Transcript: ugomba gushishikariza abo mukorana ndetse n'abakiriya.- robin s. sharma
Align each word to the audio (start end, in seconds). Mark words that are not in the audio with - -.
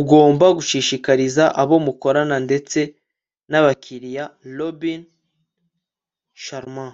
ugomba 0.00 0.46
gushishikariza 0.58 1.44
abo 1.62 1.76
mukorana 1.86 2.36
ndetse 2.46 2.80
n'abakiriya.- 3.50 4.24
robin 4.58 5.00
s. 5.04 5.08
sharma 6.42 6.86